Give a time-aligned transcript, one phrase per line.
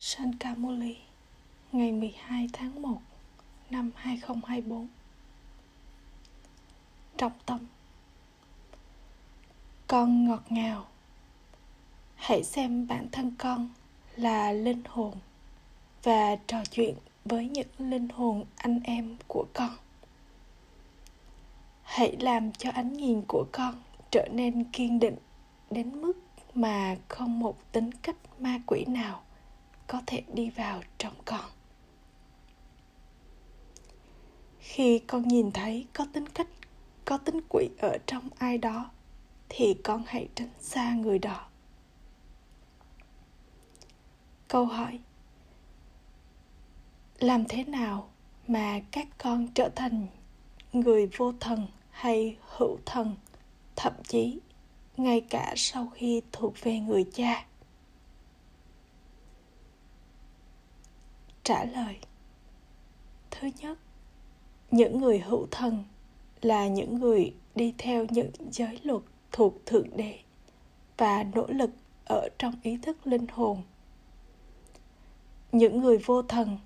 [0.00, 0.96] Sankamuli
[1.72, 3.00] ngày 12 tháng 1
[3.70, 4.88] năm 2024
[7.16, 7.58] Trọng tâm.
[9.86, 10.86] Con ngọt ngào.
[12.14, 13.68] Hãy xem bản thân con
[14.16, 15.14] là linh hồn
[16.02, 16.94] và trò chuyện
[17.24, 19.76] với những linh hồn anh em của con.
[21.82, 23.74] Hãy làm cho ánh nhìn của con
[24.10, 25.16] trở nên kiên định
[25.70, 26.12] đến mức
[26.54, 29.22] mà không một tính cách ma quỷ nào
[29.86, 31.50] có thể đi vào trong con.
[34.58, 36.48] Khi con nhìn thấy có tính cách,
[37.04, 38.90] có tính quỷ ở trong ai đó,
[39.48, 41.46] thì con hãy tránh xa người đó.
[44.48, 44.98] Câu hỏi,
[47.18, 48.10] làm thế nào
[48.48, 50.06] mà các con trở thành
[50.72, 53.16] người vô thần hay hữu thần,
[53.76, 54.38] thậm chí
[54.96, 57.46] ngay cả sau khi thuộc về người cha?
[61.46, 61.98] Trả lời.
[63.30, 63.78] Thứ nhất,
[64.70, 65.84] những người hữu thần
[66.42, 69.02] là những người đi theo những giới luật
[69.32, 70.18] thuộc thượng đế
[70.96, 71.70] và nỗ lực
[72.04, 73.62] ở trong ý thức linh hồn.
[75.52, 76.58] Những người vô thần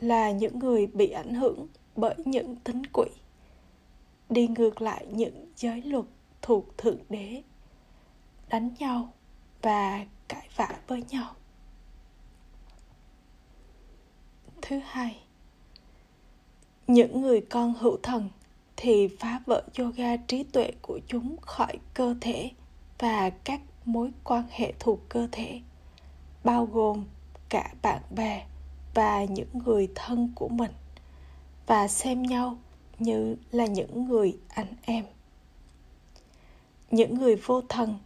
[0.00, 3.08] là những người bị ảnh hưởng bởi những tính quỷ,
[4.28, 6.04] đi ngược lại những giới luật
[6.42, 7.42] thuộc thượng đế,
[8.48, 9.12] đánh nhau
[9.62, 11.34] và cãi vã với nhau.
[14.70, 15.16] Thứ hai.
[16.86, 18.28] Những người con hữu thần
[18.76, 22.50] thì phá vỡ yoga trí tuệ của chúng khỏi cơ thể
[22.98, 25.60] và các mối quan hệ thuộc cơ thể,
[26.44, 27.04] bao gồm
[27.48, 28.46] cả bạn bè
[28.94, 30.72] và những người thân của mình,
[31.66, 32.58] và xem nhau
[32.98, 35.04] như là những người anh em.
[36.90, 37.98] Những người vô thần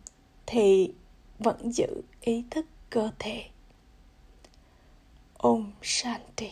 [0.46, 0.94] thì
[1.38, 3.44] vẫn giữ ý thức cơ thể.
[5.38, 6.50] Om Shanti.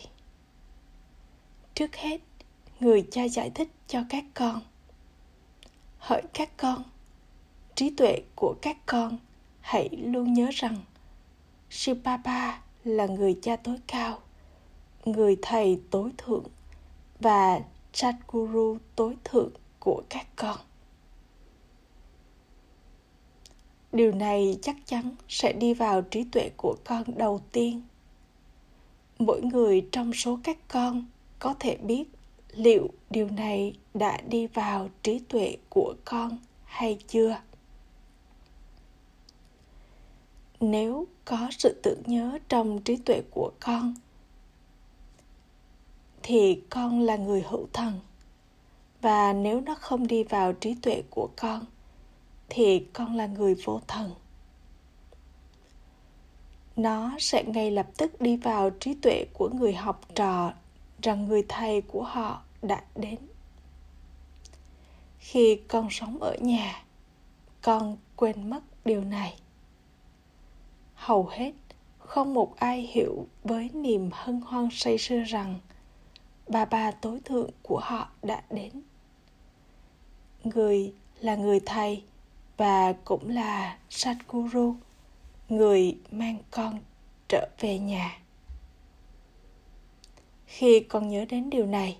[1.75, 2.21] Trước hết,
[2.79, 4.61] người cha giải thích cho các con.
[5.97, 6.83] Hỡi các con,
[7.75, 9.17] trí tuệ của các con
[9.61, 10.77] hãy luôn nhớ rằng
[11.69, 14.19] Shibaba là người cha tối cao,
[15.05, 16.45] người thầy tối thượng
[17.19, 17.61] và
[17.93, 20.57] Satguru tối thượng của các con.
[23.91, 27.81] Điều này chắc chắn sẽ đi vào trí tuệ của con đầu tiên
[29.19, 31.05] mỗi người trong số các con
[31.39, 32.03] có thể biết
[32.55, 37.37] liệu điều này đã đi vào trí tuệ của con hay chưa.
[40.59, 43.93] Nếu có sự tưởng nhớ trong trí tuệ của con,
[46.23, 47.99] thì con là người hữu thần.
[49.01, 51.65] Và nếu nó không đi vào trí tuệ của con,
[52.49, 54.11] thì con là người vô thần
[56.75, 60.53] nó sẽ ngay lập tức đi vào trí tuệ của người học trò
[61.01, 63.17] rằng người thầy của họ đã đến.
[65.19, 66.83] Khi con sống ở nhà,
[67.61, 69.35] con quên mất điều này.
[70.93, 71.51] Hầu hết,
[71.99, 75.59] không một ai hiểu với niềm hân hoan say sưa rằng
[76.47, 78.71] bà bà tối thượng của họ đã đến.
[80.43, 82.03] Người là người thầy
[82.57, 84.75] và cũng là Sadhguru
[85.55, 86.79] người mang con
[87.29, 88.19] trở về nhà.
[90.45, 91.97] Khi con nhớ đến điều này,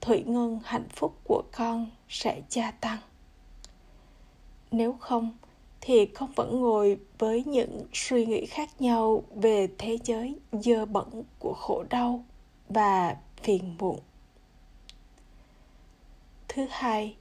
[0.00, 2.98] thủy ngân hạnh phúc của con sẽ gia tăng.
[4.70, 5.36] Nếu không,
[5.80, 11.22] thì con vẫn ngồi với những suy nghĩ khác nhau về thế giới dơ bẩn
[11.38, 12.24] của khổ đau
[12.68, 13.98] và phiền muộn.
[16.48, 17.16] Thứ hai,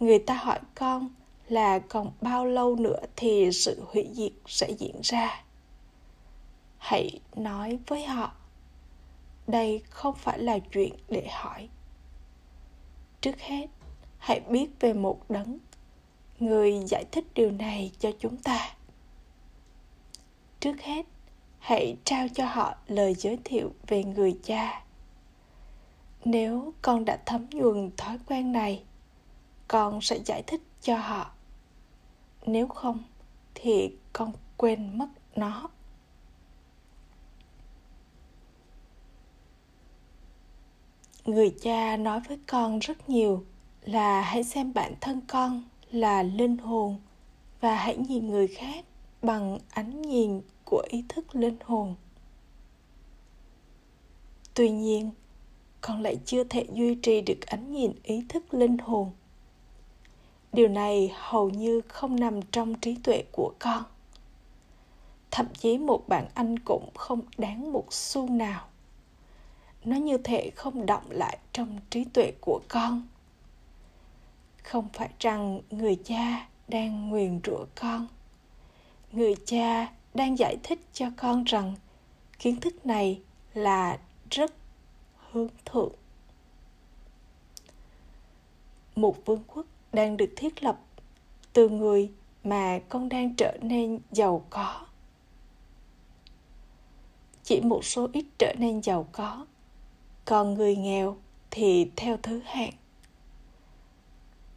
[0.00, 1.08] người ta hỏi con
[1.48, 5.44] là còn bao lâu nữa thì sự hủy diệt sẽ diễn ra?
[6.78, 8.32] Hãy nói với họ,
[9.46, 11.68] đây không phải là chuyện để hỏi.
[13.20, 13.66] Trước hết,
[14.18, 15.58] hãy biết về một đấng,
[16.38, 18.74] người giải thích điều này cho chúng ta.
[20.60, 21.06] Trước hết,
[21.58, 24.84] hãy trao cho họ lời giới thiệu về người cha.
[26.24, 28.82] Nếu con đã thấm nhuần thói quen này,
[29.68, 31.30] con sẽ giải thích cho họ
[32.48, 32.98] nếu không,
[33.54, 35.70] thì con quên mất nó.
[41.24, 43.44] Người cha nói với con rất nhiều
[43.82, 46.98] là hãy xem bản thân con là linh hồn
[47.60, 48.84] và hãy nhìn người khác
[49.22, 51.94] bằng ánh nhìn của ý thức linh hồn.
[54.54, 55.10] Tuy nhiên,
[55.80, 59.10] con lại chưa thể duy trì được ánh nhìn ý thức linh hồn
[60.52, 63.84] điều này hầu như không nằm trong trí tuệ của con.
[65.30, 68.66] Thậm chí một bạn anh cũng không đáng một xu nào.
[69.84, 73.06] Nó như thể không động lại trong trí tuệ của con.
[74.62, 78.06] Không phải rằng người cha đang nguyền rủa con.
[79.12, 81.74] Người cha đang giải thích cho con rằng
[82.38, 83.20] kiến thức này
[83.54, 83.98] là
[84.30, 84.54] rất
[85.30, 85.92] hướng thượng.
[88.96, 90.80] Một vương quốc đang được thiết lập
[91.52, 92.10] từ người
[92.44, 94.86] mà con đang trở nên giàu có.
[97.42, 99.46] Chỉ một số ít trở nên giàu có,
[100.24, 101.16] còn người nghèo
[101.50, 102.72] thì theo thứ hạng.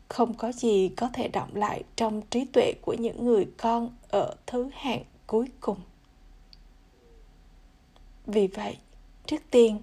[0.09, 4.35] Không có gì có thể động lại trong trí tuệ của những người con ở
[4.47, 5.77] thứ hạng cuối cùng.
[8.25, 8.77] Vì vậy,
[9.25, 9.77] trước tiên,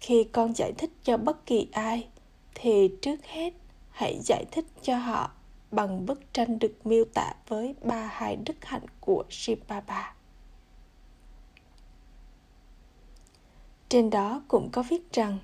[0.00, 2.08] khi con giải thích cho bất kỳ ai,
[2.54, 3.52] thì trước hết
[3.92, 5.30] hãy giải thích cho họ
[5.70, 10.14] bằng bức tranh được miêu tả với ba hai đức hạnh của Shibaba.
[13.88, 15.38] Trên đó cũng có viết rằng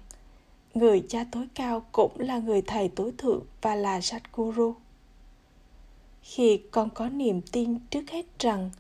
[0.74, 4.74] người cha tối cao cũng là người thầy tối thượng và là Satguru.
[6.22, 8.70] Khi con có niềm tin trước hết rằng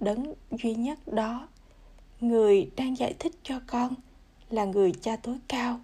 [0.00, 1.48] đấng duy nhất đó,
[2.20, 3.94] người đang giải thích cho con
[4.50, 5.80] là người cha tối cao,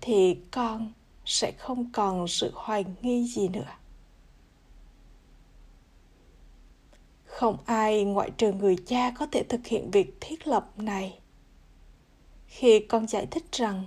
[0.00, 0.92] thì con
[1.24, 3.72] sẽ không còn sự hoài nghi gì nữa.
[7.24, 11.18] Không ai ngoại trừ người cha có thể thực hiện việc thiết lập này
[12.46, 13.86] khi con giải thích rằng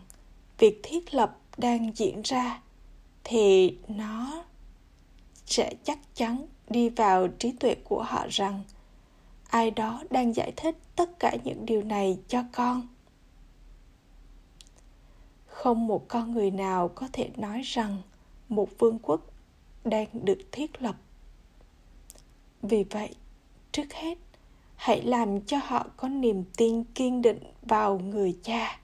[0.57, 2.61] việc thiết lập đang diễn ra,
[3.23, 4.43] thì nó
[5.45, 8.63] sẽ chắc chắn đi vào trí tuệ của họ rằng
[9.49, 12.87] ai đó đang giải thích tất cả những điều này cho con
[15.57, 18.01] không một con người nào có thể nói rằng
[18.49, 19.21] một vương quốc
[19.83, 20.95] đang được thiết lập.
[22.61, 23.15] Vì vậy,
[23.71, 24.17] trước hết,
[24.75, 28.79] hãy làm cho họ có niềm tin kiên định vào người cha.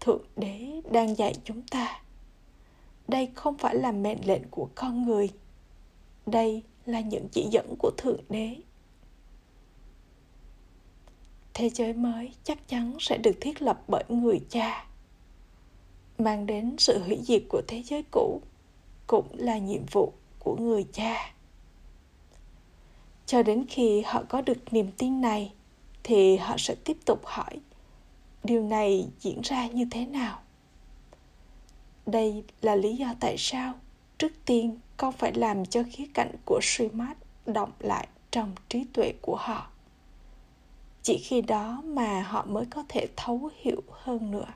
[0.00, 2.02] Thượng đế đang dạy chúng ta,
[3.08, 5.30] đây không phải là mệnh lệnh của con người,
[6.26, 8.56] đây là những chỉ dẫn của thượng đế.
[11.54, 14.86] Thế giới mới chắc chắn sẽ được thiết lập bởi người cha
[16.18, 18.40] mang đến sự hủy diệt của thế giới cũ,
[19.06, 21.34] cũng là nhiệm vụ của người cha.
[23.26, 25.52] Cho đến khi họ có được niềm tin này,
[26.02, 27.60] thì họ sẽ tiếp tục hỏi,
[28.44, 30.38] điều này diễn ra như thế nào?
[32.06, 33.74] Đây là lý do tại sao
[34.18, 37.14] trước tiên con phải làm cho khía cạnh của suy mát
[37.46, 39.70] động lại trong trí tuệ của họ.
[41.02, 44.46] Chỉ khi đó mà họ mới có thể thấu hiểu hơn nữa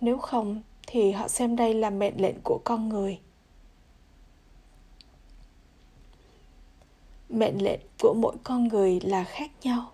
[0.00, 3.20] nếu không, thì họ xem đây là mệnh lệnh của con người.
[7.28, 9.92] Mệnh lệnh của mỗi con người là khác nhau.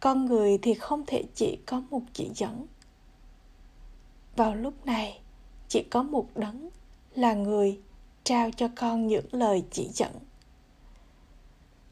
[0.00, 2.66] Con người thì không thể chỉ có một chỉ dẫn.
[4.36, 5.20] Vào lúc này,
[5.68, 6.68] chỉ có một đấng
[7.14, 7.80] là người
[8.24, 10.12] trao cho con những lời chỉ dẫn.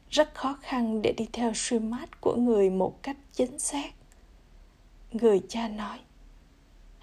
[0.09, 3.93] Rất khó khăn để đi theo suy mát của người một cách chính xác.
[5.11, 5.99] Người cha nói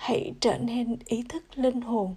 [0.03, 2.15] hãy trở nên ý thức linh hồn.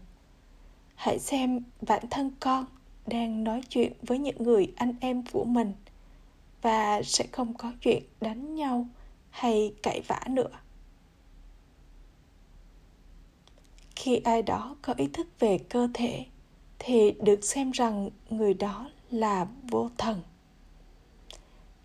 [0.95, 2.65] Hãy xem bản thân con
[3.07, 5.73] đang nói chuyện với những người anh em của mình
[6.61, 8.87] và sẽ không có chuyện đánh nhau
[9.29, 10.49] hay cãi vã nữa.
[13.95, 16.25] Khi ai đó có ý thức về cơ thể
[16.79, 20.21] thì được xem rằng người đó là vô thần.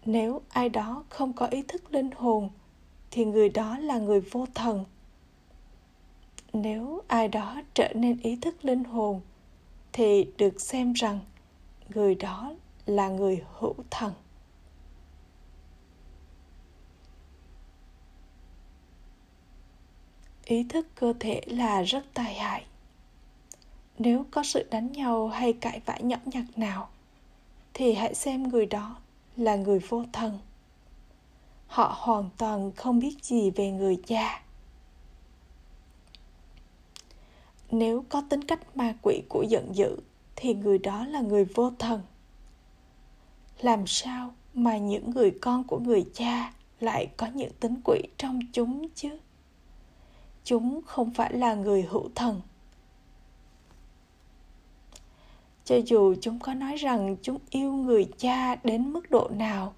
[0.04, 2.50] Nếu ai đó không có ý thức linh hồn
[3.11, 4.85] thì người đó là người vô thần
[6.52, 9.21] nếu ai đó trở nên ý thức linh hồn,
[9.92, 11.21] thì được xem rằng
[11.88, 12.52] người đó
[12.87, 14.12] là người hữu thần.
[20.45, 22.64] Ý thức cơ thể là rất tai hại.
[23.99, 26.88] Nếu có sự đánh nhau hay cãi vã nhỏ nhặt nào,
[27.75, 28.97] thì hãy xem người đó
[29.37, 30.38] là người vô thần.
[31.66, 34.42] Họ hoàn toàn không biết gì về người cha.
[37.70, 39.96] Nếu có tính cách ma quỷ của giận dữ,
[40.36, 42.00] thì người đó là người vô thần.
[43.60, 48.40] Làm sao mà những người con của người cha lại có những tính quỷ trong
[48.52, 49.18] chúng chứ?
[50.44, 52.40] Chúng không phải là người hữu thần.
[55.64, 59.74] Cho dù chúng có nói rằng chúng yêu người cha đến mức độ nào,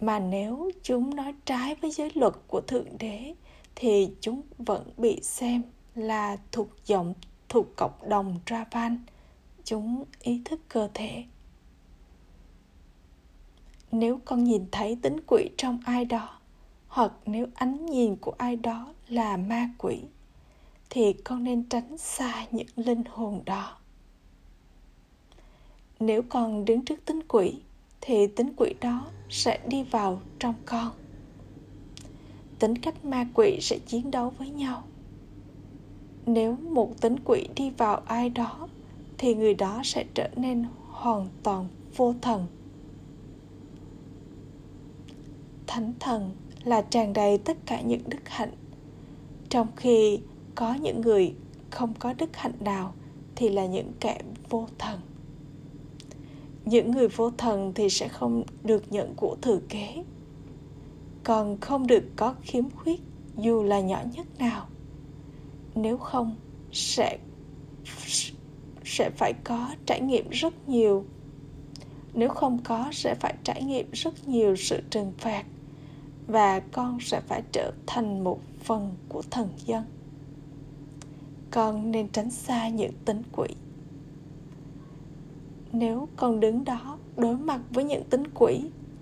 [0.00, 3.34] mà nếu chúng nói trái với giới luật của thượng đế,
[3.74, 5.62] thì chúng vẫn bị xem
[5.94, 7.14] là thuộc dòng
[7.56, 8.98] thuộc cộng đồng Ravan
[9.64, 11.24] chúng ý thức cơ thể.
[13.92, 16.38] Nếu con nhìn thấy tính quỷ trong ai đó,
[16.88, 20.02] hoặc nếu ánh nhìn của ai đó là ma quỷ,
[20.90, 23.76] thì con nên tránh xa những linh hồn đó.
[26.00, 27.60] Nếu con đứng trước tính quỷ,
[28.00, 30.90] thì tính quỷ đó sẽ đi vào trong con.
[32.58, 34.82] Tính cách ma quỷ sẽ chiến đấu với nhau
[36.26, 38.68] nếu một tính quỷ đi vào ai đó,
[39.18, 42.46] thì người đó sẽ trở nên hoàn toàn vô thần.
[45.66, 46.30] Thánh thần
[46.64, 48.52] là tràn đầy tất cả những đức hạnh.
[49.48, 50.20] Trong khi
[50.54, 51.34] có những người
[51.70, 52.92] không có đức hạnh nào,
[53.36, 55.00] thì là những kẻ vô thần.
[56.64, 60.04] Những người vô thần thì sẽ không được nhận của thừa kế,
[61.24, 63.00] còn không được có khiếm khuyết
[63.36, 64.66] dù là nhỏ nhất nào
[65.76, 66.36] nếu không,
[66.72, 67.18] sẽ
[68.84, 71.04] sẽ phải có trải nghiệm rất nhiều.
[72.14, 75.44] Nếu không có, sẽ phải trải nghiệm rất nhiều sự trừng phạt
[76.26, 79.82] và con sẽ phải trở thành một phần của thần dân.
[81.50, 83.48] Con nên tránh xa những tính quỷ.
[85.72, 88.60] Nếu con đứng đó đối mặt với những tính quỷ,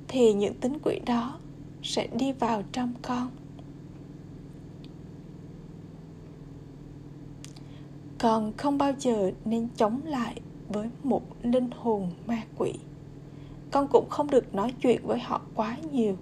[0.08, 1.38] thì những tính quỷ đó
[1.82, 3.30] sẽ đi vào trong con.
[8.18, 12.72] Còn không bao giờ nên chống lại với một linh hồn ma quỷ.
[13.70, 16.16] Con cũng không được nói chuyện với họ quá nhiều.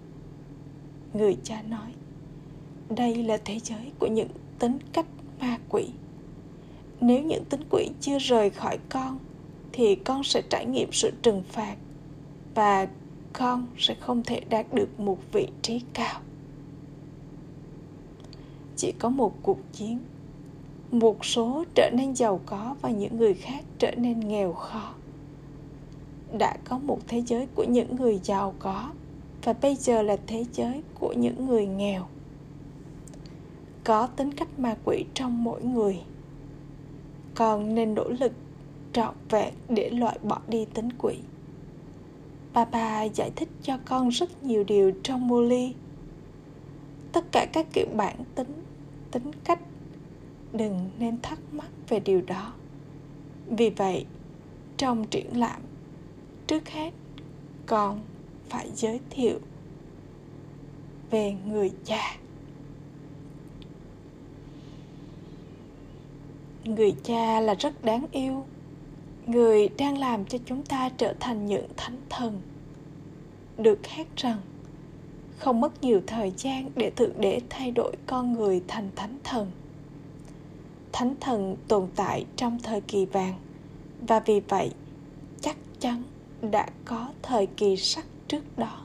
[1.14, 1.92] Người cha nói,
[2.88, 5.06] đây là thế giới của những tính cách
[5.40, 5.88] ma quỷ.
[7.00, 9.18] Nếu những tính quỷ chưa rời khỏi con,
[9.72, 11.76] thì con sẽ trải nghiệm sự trừng phạt
[12.54, 12.88] và
[13.32, 16.20] con sẽ không thể đạt được một vị trí cao.
[18.76, 19.98] Chỉ có một cuộc chiến
[20.92, 24.94] một số trở nên giàu có và những người khác trở nên nghèo khó.
[26.38, 28.90] Đã có một thế giới của những người giàu có
[29.44, 32.06] và bây giờ là thế giới của những người nghèo.
[33.84, 36.00] Có tính cách ma quỷ trong mỗi người.
[37.34, 38.32] Còn nên nỗ lực
[38.92, 41.14] trọn vẹn để loại bỏ đi tính quỷ.
[42.52, 45.74] Bà bà giải thích cho con rất nhiều điều trong mô ly
[47.12, 48.62] tất cả các kiểu bản tính
[49.10, 49.60] tính cách
[50.52, 52.52] đừng nên thắc mắc về điều đó.
[53.46, 54.06] Vì vậy,
[54.76, 55.62] trong triển lãm,
[56.46, 56.94] trước hết
[57.66, 58.00] con
[58.48, 59.38] phải giới thiệu
[61.10, 62.16] về người cha.
[66.64, 68.44] Người cha là rất đáng yêu,
[69.26, 72.40] người đang làm cho chúng ta trở thành những thánh thần.
[73.58, 74.38] Được hát rằng,
[75.38, 79.50] không mất nhiều thời gian để thượng đế thay đổi con người thành thánh thần
[80.92, 83.34] thánh thần tồn tại trong thời kỳ vàng.
[84.08, 84.70] Và vì vậy,
[85.40, 86.02] chắc chắn
[86.50, 88.78] đã có thời kỳ sắc trước đó.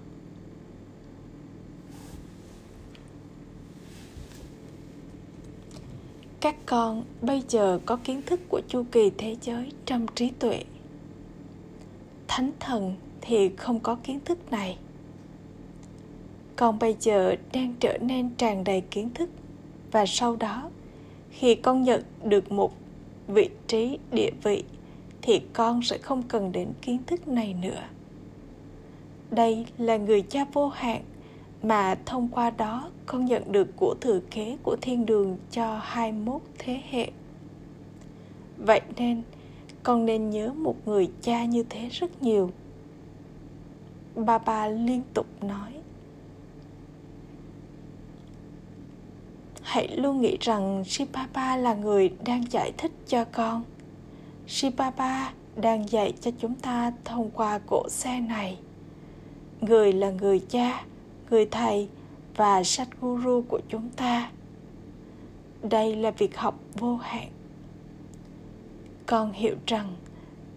[6.39, 10.63] Các con bây giờ có kiến thức của chu kỳ thế giới trong trí tuệ.
[12.27, 14.77] Thánh thần thì không có kiến thức này.
[16.55, 19.29] Con bây giờ đang trở nên tràn đầy kiến thức
[19.91, 20.69] và sau đó
[21.39, 22.73] khi con nhận được một
[23.27, 24.63] vị trí địa vị
[25.21, 27.83] thì con sẽ không cần đến kiến thức này nữa
[29.31, 31.01] đây là người cha vô hạn
[31.63, 36.41] mà thông qua đó con nhận được của thừa kế của thiên đường cho 21
[36.57, 37.11] thế hệ.
[38.57, 39.21] Vậy nên,
[39.83, 42.51] con nên nhớ một người cha như thế rất nhiều.
[44.15, 45.73] Bà bà liên tục nói.
[49.67, 53.63] Hãy luôn nghĩ rằng Shibaba là người đang giải thích cho con.
[54.47, 58.57] Shibaba đang dạy cho chúng ta thông qua cỗ xe này.
[59.61, 60.85] Người là người cha,
[61.29, 61.87] người thầy
[62.35, 64.31] và Satguru của chúng ta.
[65.63, 67.27] Đây là việc học vô hạn.
[69.05, 69.95] Con hiểu rằng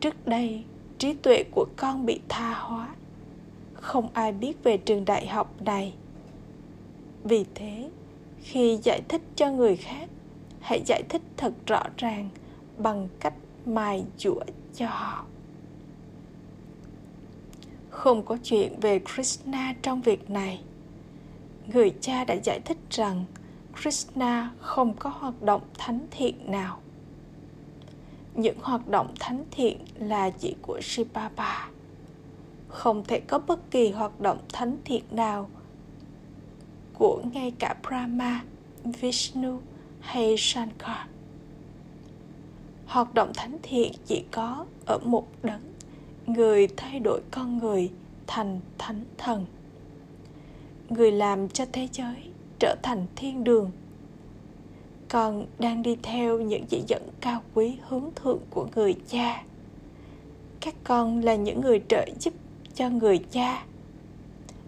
[0.00, 0.64] trước đây
[0.99, 2.88] trí tuệ của con bị tha hóa.
[3.75, 5.95] Không ai biết về trường đại học này.
[7.25, 7.90] Vì thế,
[8.42, 10.09] khi giải thích cho người khác,
[10.61, 12.28] hãy giải thích thật rõ ràng
[12.78, 13.35] bằng cách
[13.66, 14.40] mài dũa
[14.75, 15.25] cho họ.
[17.90, 20.61] Không có chuyện về krishna trong việc này.
[21.66, 23.25] Người cha đã giải thích rằng
[23.80, 26.80] krishna không có hoạt động thánh thiện nào.
[28.35, 31.68] Những hoạt động thánh thiện là chỉ của Shibaba.
[32.68, 35.50] Không thể có bất kỳ hoạt động thánh thiện nào
[37.00, 38.45] của ngay cả Brahma,
[38.85, 39.61] Vishnu
[40.00, 41.07] hay Shankar.
[42.87, 45.61] Hoạt động thánh thiện chỉ có ở một đấng
[46.26, 47.90] người thay đổi con người
[48.26, 49.47] thành thánh thần.
[50.88, 52.16] Người làm cho thế giới
[52.59, 53.71] trở thành thiên đường.
[55.09, 59.45] Con đang đi theo những chỉ dẫn cao quý hướng thượng của người cha.
[60.61, 62.35] Các con là những người trợ giúp
[62.75, 63.64] cho người cha.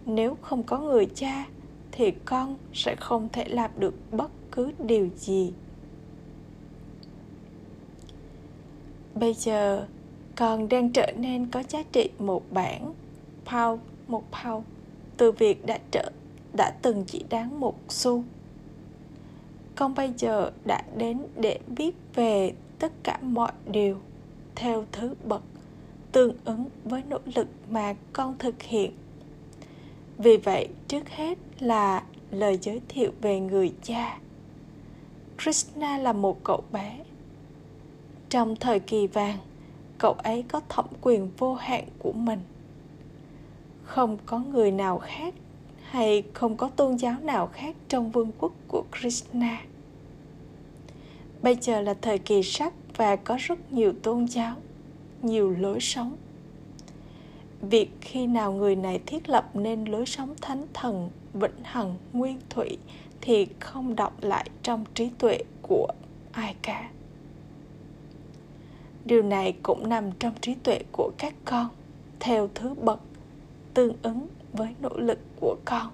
[0.07, 1.47] Nếu không có người cha
[1.93, 5.53] thì con sẽ không thể làm được bất cứ điều gì.
[9.15, 9.87] Bây giờ
[10.37, 12.95] con đang trở nên có giá trị một bảng,
[13.45, 14.65] pound một pound
[15.17, 16.11] từ việc đã trở
[16.57, 18.25] đã từng chỉ đáng một xu.
[19.77, 24.01] Con bây giờ đã đến để biết về tất cả mọi điều
[24.55, 25.43] theo thứ bậc
[26.13, 28.93] tương ứng với nỗ lực mà con thực hiện
[30.23, 34.19] vì vậy, trước hết là lời giới thiệu về người cha.
[35.43, 36.99] Krishna là một cậu bé.
[38.29, 39.39] Trong thời kỳ vàng,
[39.99, 42.41] cậu ấy có thẩm quyền vô hạn của mình.
[43.85, 45.35] Không có người nào khác
[45.83, 49.63] hay không có tôn giáo nào khác trong vương quốc của krishna.
[51.43, 54.57] Bây giờ là thời kỳ sắc và có rất nhiều tôn giáo,
[55.23, 56.17] nhiều lối sống
[57.63, 62.39] việc khi nào người này thiết lập nên lối sống thánh thần, vĩnh hằng, nguyên
[62.51, 62.79] thủy
[63.21, 65.89] thì không đọc lại trong trí tuệ của
[66.33, 66.91] ai cả.
[69.05, 71.69] Điều này cũng nằm trong trí tuệ của các con,
[72.21, 73.01] theo thứ bậc
[73.75, 75.91] tương ứng với nỗ lực của con.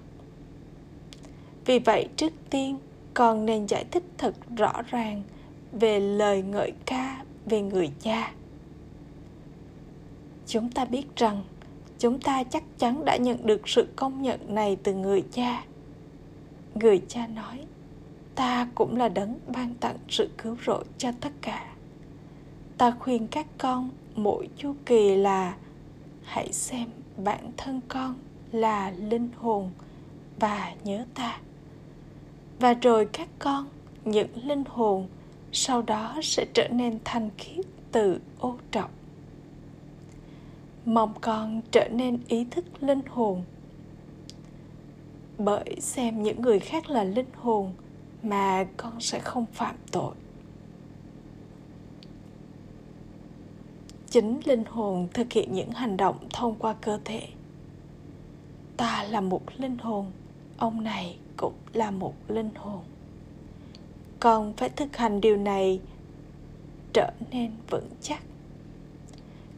[1.65, 2.77] Vì vậy, trước tiên,
[3.13, 5.23] con nên giải thích thật rõ ràng
[5.71, 8.33] về lời ngợi ca về người cha.
[10.47, 11.43] Chúng ta biết rằng
[11.99, 15.63] chúng ta chắc chắn đã nhận được sự công nhận này từ người cha.
[16.75, 17.59] Người cha nói,
[18.35, 21.65] ta cũng là đấng ban tặng sự cứu rỗi cho tất cả.
[22.77, 25.55] Ta khuyên các con mỗi chu kỳ là,
[26.23, 26.87] hãy xem
[27.17, 28.15] bản thân con
[28.51, 29.71] là linh hồn
[30.39, 31.39] và nhớ ta.
[32.59, 33.67] Và rồi các con,
[34.05, 35.07] những linh hồn,
[35.51, 38.91] sau đó sẽ trở nên thanh khiết từ ô trọng
[40.89, 43.43] mong con trở nên ý thức linh hồn.
[45.37, 47.73] Bởi xem những người khác là linh hồn
[48.23, 50.13] mà con sẽ không phạm tội.
[54.09, 57.27] Chính linh hồn thực hiện những hành động thông qua cơ thể.
[58.77, 60.11] Ta là một linh hồn,
[60.57, 62.81] ông này cũng là một linh hồn.
[64.19, 65.79] Con phải thực hành điều này
[66.93, 68.23] trở nên vững chắc.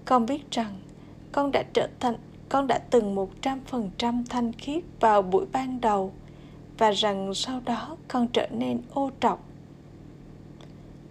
[0.06, 0.76] Con biết rằng
[1.32, 2.16] con đã trở thành,
[2.50, 6.14] con đã từng một trăm phần trăm thanh khiết vào buổi ban đầu
[6.78, 9.46] và rằng sau đó con trở nên ô trọc.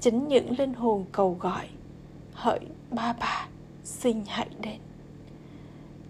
[0.00, 1.68] Chính những linh hồn cầu gọi,
[2.32, 3.48] hỡi ba ba
[3.84, 4.78] xin hãy đến.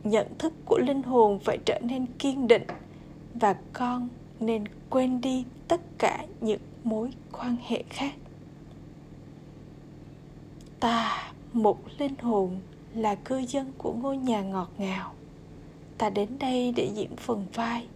[0.05, 2.67] Nhận thức của linh hồn phải trở nên kiên định
[3.35, 4.09] và con
[4.41, 8.13] nên quên đi tất cả những mối quan hệ khác.
[10.81, 12.61] Ta, một linh hồn
[12.95, 15.13] là cư dân của ngôi nhà ngọt ngào.
[15.99, 17.87] Ta đến đây để diễn phần vai.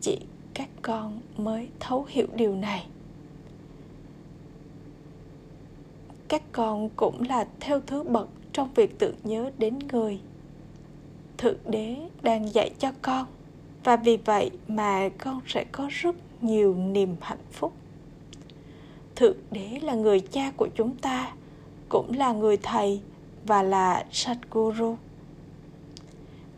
[0.00, 0.18] Chỉ
[0.54, 2.86] các con mới thấu hiểu điều này.
[6.28, 10.20] Các con cũng là theo thứ bậc trong việc tưởng nhớ đến người.
[11.38, 13.26] Thượng đế đang dạy cho con,
[13.84, 17.72] và vì vậy mà con sẽ có rất nhiều niềm hạnh phúc.
[19.16, 21.32] Thượng đế là người cha của chúng ta,
[21.88, 23.00] cũng là người thầy
[23.46, 24.96] và là Sadhguru.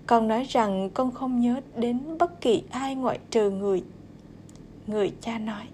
[0.07, 3.83] Con nói rằng con không nhớ đến bất kỳ ai ngoại trừ người.
[4.87, 5.67] Người cha nói,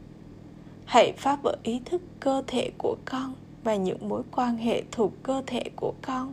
[0.84, 5.12] hãy phá vỡ ý thức cơ thể của con và những mối quan hệ thuộc
[5.22, 6.32] cơ thể của con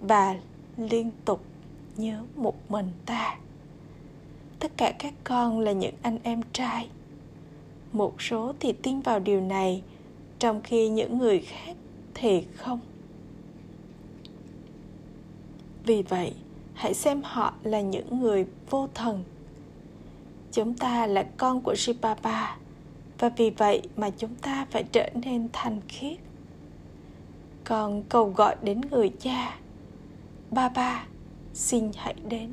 [0.00, 0.36] và
[0.76, 1.40] liên tục
[1.96, 3.38] nhớ một mình ta.
[4.58, 6.88] Tất cả các con là những anh em trai.
[7.92, 9.82] Một số thì tin vào điều này,
[10.38, 11.76] trong khi những người khác
[12.14, 12.80] thì không
[15.84, 16.34] vì vậy,
[16.74, 19.24] hãy xem họ là những người vô thần.
[20.52, 22.56] Chúng ta là con của Sipapa
[23.18, 26.18] và vì vậy mà chúng ta phải trở nên thanh khiết.
[27.64, 29.58] Còn cầu gọi đến người cha
[30.50, 31.06] ba ba
[31.54, 32.52] xin hãy đến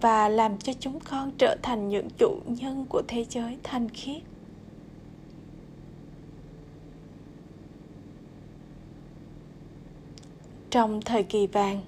[0.00, 4.22] và làm cho chúng con trở thành những chủ nhân của thế giới thanh khiết.
[10.70, 11.80] Trong thời kỳ vàng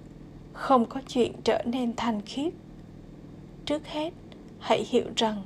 [0.60, 2.52] không có chuyện trở nên thanh khiết.
[3.64, 4.12] Trước hết,
[4.58, 5.42] hãy hiểu rằng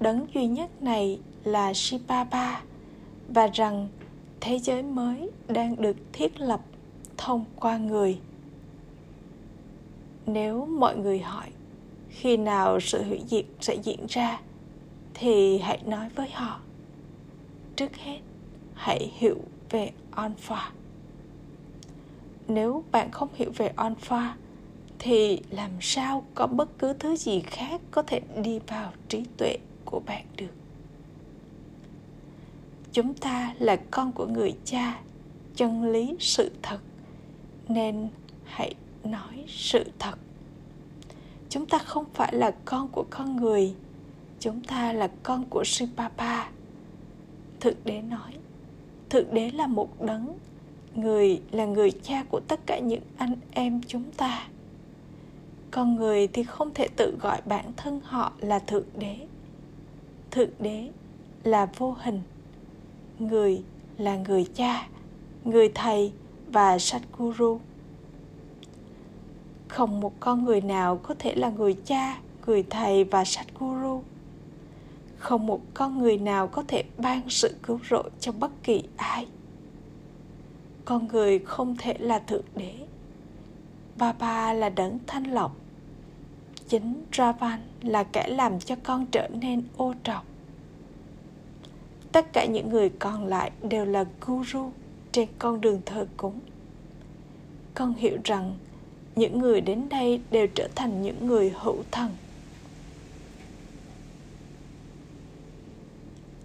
[0.00, 2.60] đấng duy nhất này là shipapa
[3.28, 3.88] và rằng
[4.40, 6.60] thế giới mới đang được thiết lập
[7.16, 8.18] thông qua người.
[10.26, 11.50] Nếu mọi người hỏi
[12.08, 14.40] khi nào sự hủy diệt sẽ diễn ra,
[15.14, 16.60] thì hãy nói với họ.
[17.76, 18.18] Trước hết,
[18.74, 19.36] hãy hiểu
[19.70, 20.72] về alpha
[22.48, 24.36] nếu bạn không hiểu về alpha
[24.98, 29.58] thì làm sao có bất cứ thứ gì khác có thể đi vào trí tuệ
[29.84, 30.54] của bạn được
[32.92, 35.00] chúng ta là con của người cha
[35.56, 36.78] chân lý sự thật
[37.68, 38.08] nên
[38.44, 40.18] hãy nói sự thật
[41.48, 43.74] chúng ta không phải là con của con người
[44.40, 46.48] chúng ta là con của Sipapa.
[47.60, 48.32] Thượng đế nói,
[49.10, 50.38] Thượng đế là một đấng,
[50.96, 54.48] người là người cha của tất cả những anh em chúng ta.
[55.70, 59.16] Con người thì không thể tự gọi bản thân họ là Thượng đế.
[60.30, 60.88] Thượng đế
[61.44, 62.20] là vô hình,
[63.18, 63.62] người
[63.98, 64.88] là người cha,
[65.44, 66.12] người thầy
[66.46, 67.60] và Satguru.
[69.68, 74.02] Không một con người nào có thể là người cha, người thầy và Satguru
[75.26, 79.26] không một con người nào có thể ban sự cứu rỗi cho bất kỳ ai
[80.86, 82.74] con người không thể là thượng đế.
[83.98, 85.56] Ba ba là đấng thanh lọc.
[86.68, 90.24] Chính ravan là kẻ làm cho con trở nên ô trọc.
[92.12, 94.70] Tất cả những người còn lại đều là guru
[95.12, 96.40] trên con đường thờ cúng.
[97.74, 98.56] Con hiểu rằng
[99.16, 102.10] những người đến đây đều trở thành những người hữu thần.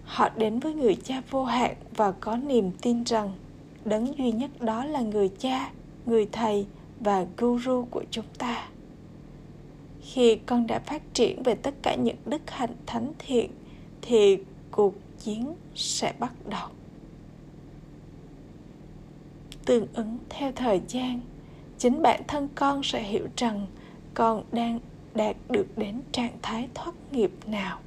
[0.04, 3.32] Họ đến với người cha vô hạn và có niềm tin rằng
[3.84, 5.70] đấng duy nhất đó là người cha,
[6.06, 6.66] người thầy
[7.00, 8.68] và guru của chúng ta.
[10.02, 13.50] Khi con đã phát triển về tất cả những đức hạnh thánh thiện,
[14.02, 14.38] thì
[14.70, 16.68] cuộc chiến sẽ bắt đầu.
[19.64, 21.20] Tương ứng theo thời gian,
[21.78, 23.66] chính bản thân con sẽ hiểu rằng
[24.14, 24.80] con đang
[25.14, 27.78] đạt được đến trạng thái thoát nghiệp nào.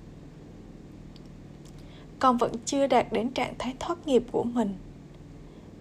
[2.19, 4.73] Con vẫn chưa đạt đến trạng thái thoát nghiệp của mình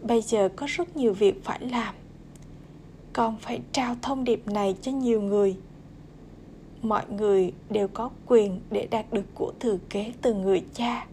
[0.05, 1.95] bây giờ có rất nhiều việc phải làm.
[3.13, 5.57] Con phải trao thông điệp này cho nhiều người.
[6.83, 11.07] Mọi người đều có quyền để đạt được của thừa kế từ người cha.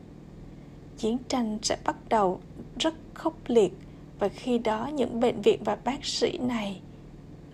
[0.98, 2.40] Chiến tranh sẽ bắt đầu
[2.80, 3.74] rất khốc liệt
[4.20, 6.82] và khi đó những bệnh viện và bác sĩ này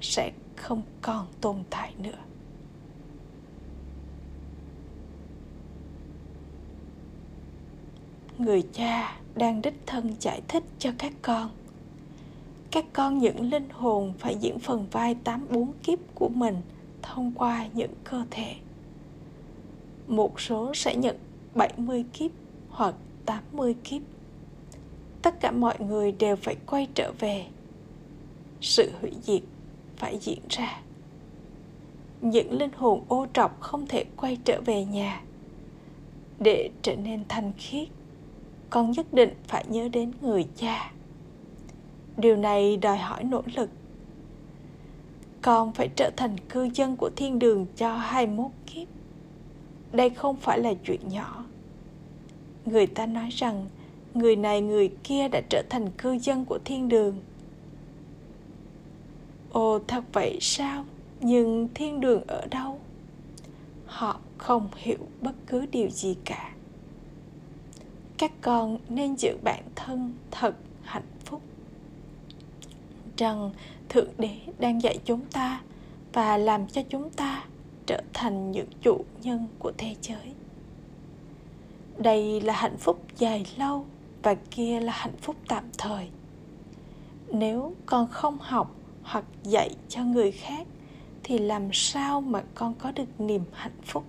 [0.01, 2.26] sẽ không còn tồn tại nữa.
[8.39, 11.49] Người cha đang đích thân giải thích cho các con.
[12.71, 16.55] Các con những linh hồn phải diễn phần vai tám bốn kiếp của mình
[17.01, 18.55] thông qua những cơ thể.
[20.07, 21.15] Một số sẽ nhận
[21.55, 22.31] 70 kiếp
[22.69, 22.95] hoặc
[23.25, 24.01] 80 kiếp.
[25.21, 27.45] Tất cả mọi người đều phải quay trở về.
[28.61, 29.41] Sự hủy diệt
[29.97, 30.81] phải diễn ra.
[32.21, 35.21] Những linh hồn ô trọc không thể quay trở về nhà.
[36.39, 37.87] Để trở nên thanh khiết
[38.69, 40.91] con nhất định phải nhớ đến người cha
[42.17, 43.69] điều này đòi hỏi nỗ lực
[45.47, 48.87] con phải trở thành cư dân của thiên đường cho 21 kiếp.
[49.91, 51.45] Đây không phải là chuyện nhỏ.
[52.65, 53.65] Người ta nói rằng
[54.13, 57.19] người này người kia đã trở thành cư dân của thiên đường.
[59.51, 60.85] Ồ, thật vậy sao?
[61.19, 62.79] Nhưng thiên đường ở đâu?
[63.85, 66.53] Họ không hiểu bất cứ điều gì cả
[68.17, 71.41] các con nên giữ bản thân thật hạnh phúc.
[73.17, 73.51] Rằng
[73.89, 75.61] thượng đế đang dạy chúng ta
[76.13, 77.45] và làm cho chúng ta
[77.85, 80.33] trở thành những chủ nhân của thế giới.
[81.97, 83.85] Đây là hạnh phúc dài lâu
[84.23, 86.09] và kia là hạnh phúc tạm thời.
[87.31, 90.67] Nếu con không học hoặc dạy cho người khác,
[91.23, 94.03] thì làm sao mà con có được niềm hạnh phúc?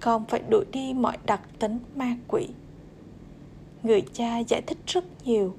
[0.00, 2.48] Con phải đuổi đi mọi đặc tính ma quỷ
[3.84, 5.54] người cha giải thích rất nhiều.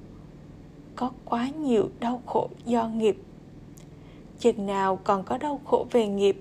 [0.96, 3.16] Có quá nhiều đau khổ do nghiệp.
[4.38, 6.40] Chừng nào còn có đau khổ về nghiệp,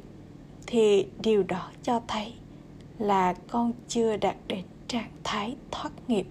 [0.68, 2.34] thì điều đó cho thấy
[3.00, 6.28] là con chưa đạt đến trạng thái thoát nghiệp.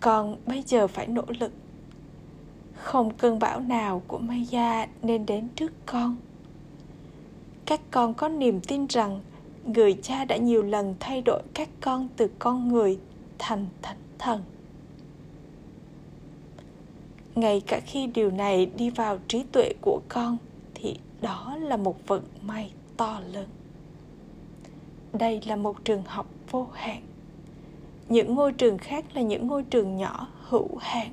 [0.00, 1.52] Con bây giờ phải nỗ lực.
[2.74, 6.16] Không cơn bão nào của Maya nên đến trước con.
[7.66, 9.20] Các con có niềm tin rằng
[9.64, 12.98] người cha đã nhiều lần thay đổi các con từ con người
[13.46, 14.42] thành thánh thần.
[17.34, 20.36] Ngay cả khi điều này đi vào trí tuệ của con,
[20.74, 23.48] thì đó là một vận may to lớn.
[25.12, 27.02] Đây là một trường học vô hạn.
[28.08, 31.12] Những ngôi trường khác là những ngôi trường nhỏ, hữu hạn.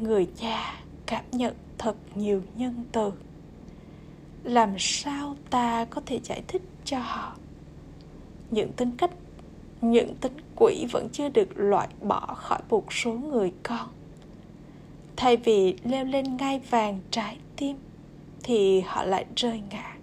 [0.00, 3.12] Người cha cảm nhận thật nhiều nhân từ.
[4.44, 7.36] Làm sao ta có thể giải thích cho họ?
[8.50, 9.10] Những tính cách
[9.80, 13.88] những tính quỷ vẫn chưa được loại bỏ khỏi một số người con.
[15.16, 17.76] Thay vì leo lên ngai vàng trái tim,
[18.42, 19.96] thì họ lại rơi ngã.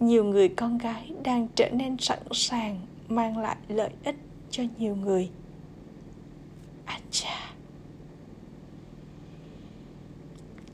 [0.00, 4.16] Nhiều người con gái đang trở nên sẵn sàng mang lại lợi ích
[4.50, 5.30] cho nhiều người.
[6.84, 7.50] Anh cha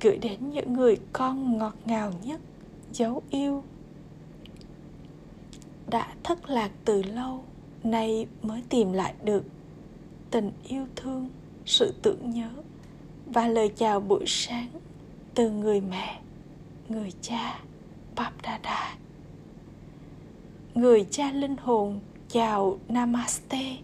[0.01, 2.41] gửi đến những người con ngọt ngào nhất,
[2.93, 3.65] dấu yêu.
[5.91, 7.45] Đã thất lạc từ lâu
[7.87, 9.45] nay mới tìm lại được
[10.31, 11.29] tình yêu thương,
[11.67, 12.51] sự tưởng nhớ
[13.27, 14.69] và lời chào buổi sáng
[15.35, 16.21] từ người mẹ,
[16.89, 17.61] người cha
[18.17, 18.97] Babdada
[20.77, 23.77] người cha linh hồn chào namaste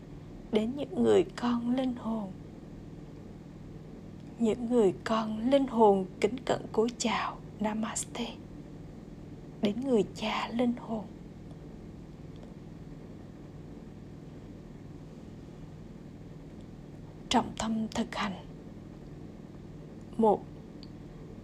[0.52, 2.30] đến những người con linh hồn.
[4.38, 8.26] Những người con linh hồn kính cận cúi chào namaste
[9.62, 11.04] đến người cha linh hồn.
[17.32, 18.32] Trọng tâm thực hành.
[20.16, 20.40] Một,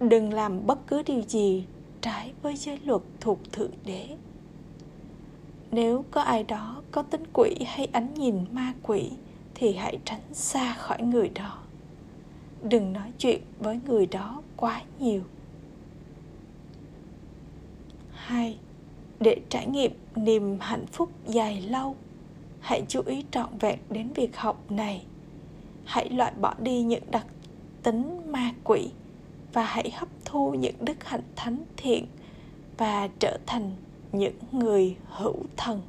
[0.01, 1.65] đừng làm bất cứ điều gì
[2.01, 4.17] trái với giới luật thuộc thượng đế.
[5.71, 9.11] Nếu có ai đó có tính quỷ hay ánh nhìn ma quỷ
[9.55, 11.59] thì hãy tránh xa khỏi người đó.
[12.63, 15.23] Đừng nói chuyện với người đó quá nhiều.
[18.13, 18.59] Hai,
[19.21, 21.97] để trải nghiệm niềm hạnh phúc dài lâu,
[22.61, 25.05] hãy chú ý trọn vẹn đến việc học này
[25.89, 27.27] hãy loại bỏ đi những đặc
[27.83, 28.91] tính ma quỷ
[29.53, 32.07] và hãy hấp thu những đức hạnh thánh thiện
[32.77, 33.73] và trở thành
[34.13, 35.81] những người hữu thần.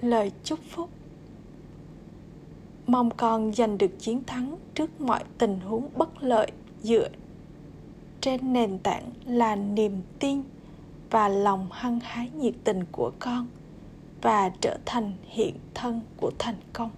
[0.00, 0.90] Lời chúc phúc.
[2.86, 6.50] Mong con giành được chiến thắng trước mọi tình huống bất lợi
[6.82, 7.08] dựa
[8.20, 10.42] trên nền tảng là niềm tin
[11.14, 13.46] và lòng hăng hái nhiệt tình của con
[14.22, 16.90] và trở thành hiện thân của thành công.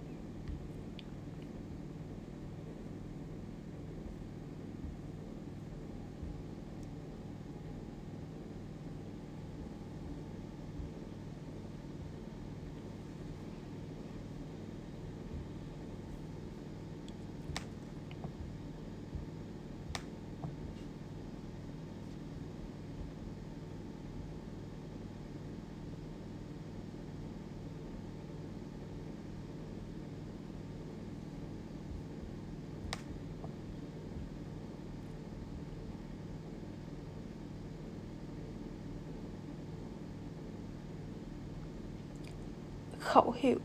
[43.07, 43.59] Khẩu hiệu,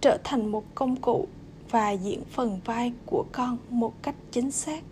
[0.00, 1.28] trở thành một công cụ
[1.70, 4.84] và diễn phần vai của con một cách chính xác,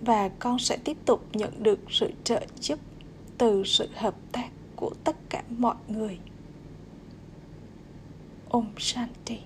[0.00, 2.78] và con sẽ tiếp tục nhận được sự trợ giúp
[3.38, 6.18] từ sự hợp tác của tất cả mọi người.
[8.48, 9.38] Om shanti.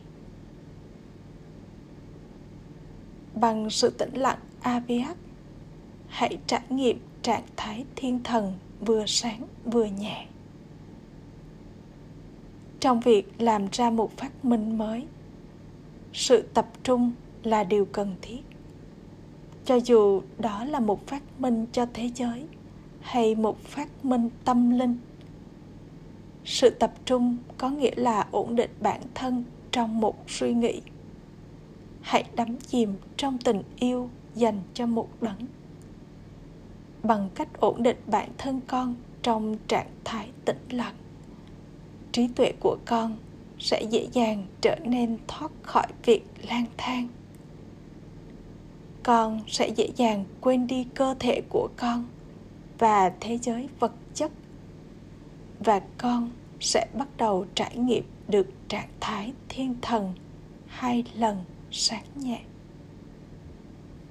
[3.34, 5.16] Bằng sự tĩnh lặng Abhyak
[6.08, 10.26] hãy trải nghiệm trạng thái thiên thần vừa sáng vừa nhẹ
[12.82, 15.06] trong việc làm ra một phát minh mới.
[16.12, 18.40] Sự tập trung là điều cần thiết.
[19.64, 22.46] Cho dù đó là một phát minh cho thế giới
[23.00, 24.98] hay một phát minh tâm linh,
[26.44, 30.80] sự tập trung có nghĩa là ổn định bản thân trong một suy nghĩ.
[32.00, 35.46] Hãy đắm chìm trong tình yêu dành cho một đấng.
[37.02, 40.94] Bằng cách ổn định bản thân con trong trạng thái tĩnh lặng
[42.12, 43.16] trí tuệ của con
[43.58, 47.08] sẽ dễ dàng trở nên thoát khỏi việc lang thang.
[49.02, 52.04] Con sẽ dễ dàng quên đi cơ thể của con
[52.78, 54.30] và thế giới vật chất,
[55.60, 60.12] và con sẽ bắt đầu trải nghiệm được trạng thái thiên thần
[60.66, 62.42] hai lần sáng nhẹ.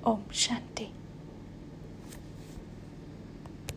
[0.04, 0.88] Om Shanti.